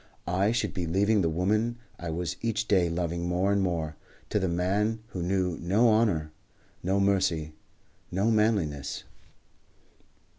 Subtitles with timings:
[0.25, 3.97] I should be leaving the woman I was each day loving more and more,
[4.31, 6.31] to the man who knew no honour,
[6.81, 7.53] no mercy,
[8.11, 9.03] no manliness.